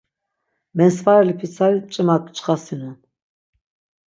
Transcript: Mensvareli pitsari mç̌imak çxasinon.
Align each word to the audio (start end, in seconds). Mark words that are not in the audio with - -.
Mensvareli 0.77 1.33
pitsari 1.41 1.79
mç̌imak 1.85 2.23
çxasinon. 2.35 2.97